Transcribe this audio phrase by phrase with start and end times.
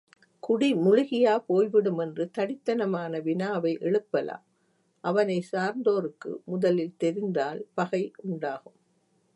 [0.43, 4.43] குடி முழுகியா போய்விடும் என்று தடித்தனமான வினாவை எழுப்பலாம்
[5.03, 8.77] அவனைச் சார்ந்தோருக்கு முதலில் தெரிந்தால் பகை உண்டாகும்.